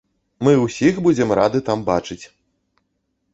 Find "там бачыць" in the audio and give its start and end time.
1.67-2.19